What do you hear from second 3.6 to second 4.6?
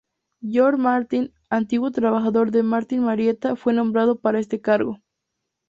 nombrado para este